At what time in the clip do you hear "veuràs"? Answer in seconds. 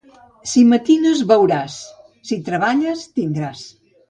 1.33-1.75